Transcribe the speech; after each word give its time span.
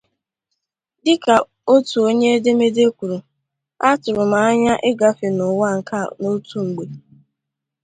Dịka 1.03 1.35
otu 1.73 1.97
onye 2.07 2.27
edemede 2.37 2.83
kwuru: 2.97 3.17
“Atụrụ 3.89 4.23
m 4.31 4.33
anya 4.47 4.73
ịgafe 4.89 5.27
n’ụwa 5.35 5.69
nke 5.77 5.95
a 6.01 6.03
n’otu 6.19 6.57
mgbe 6.67 6.85